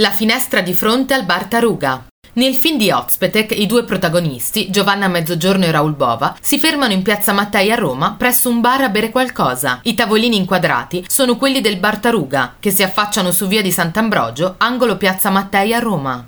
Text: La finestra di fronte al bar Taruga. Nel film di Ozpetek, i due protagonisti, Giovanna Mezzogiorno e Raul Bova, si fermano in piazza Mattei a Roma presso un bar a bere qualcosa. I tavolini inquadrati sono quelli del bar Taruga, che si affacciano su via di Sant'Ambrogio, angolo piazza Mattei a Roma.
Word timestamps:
La 0.00 0.12
finestra 0.12 0.62
di 0.62 0.72
fronte 0.72 1.12
al 1.12 1.26
bar 1.26 1.44
Taruga. 1.44 2.06
Nel 2.32 2.54
film 2.54 2.78
di 2.78 2.90
Ozpetek, 2.90 3.58
i 3.58 3.66
due 3.66 3.84
protagonisti, 3.84 4.70
Giovanna 4.70 5.08
Mezzogiorno 5.08 5.66
e 5.66 5.70
Raul 5.70 5.94
Bova, 5.94 6.34
si 6.40 6.58
fermano 6.58 6.94
in 6.94 7.02
piazza 7.02 7.34
Mattei 7.34 7.70
a 7.70 7.74
Roma 7.74 8.14
presso 8.16 8.48
un 8.48 8.62
bar 8.62 8.80
a 8.80 8.88
bere 8.88 9.10
qualcosa. 9.10 9.80
I 9.82 9.92
tavolini 9.92 10.36
inquadrati 10.36 11.04
sono 11.06 11.36
quelli 11.36 11.60
del 11.60 11.76
bar 11.76 11.98
Taruga, 11.98 12.54
che 12.58 12.70
si 12.70 12.82
affacciano 12.82 13.30
su 13.30 13.46
via 13.46 13.60
di 13.60 13.70
Sant'Ambrogio, 13.70 14.54
angolo 14.56 14.96
piazza 14.96 15.28
Mattei 15.28 15.74
a 15.74 15.80
Roma. 15.80 16.18